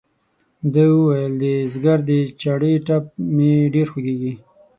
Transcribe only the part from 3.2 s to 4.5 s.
مې ډېر خوږېږي.